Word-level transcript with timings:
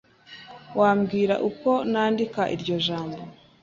Wambwira 0.79 1.35
uko 1.49 1.69
nandika 1.91 2.41
iryo 2.55 2.75
jambo? 2.85 3.19